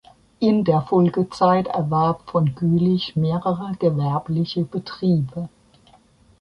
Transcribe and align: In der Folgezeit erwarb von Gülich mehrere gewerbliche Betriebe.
In 0.39 0.63
der 0.63 0.81
Folgezeit 0.81 1.67
erwarb 1.67 2.31
von 2.31 2.55
Gülich 2.55 3.15
mehrere 3.15 3.73
gewerbliche 3.77 4.63
Betriebe. 4.65 5.47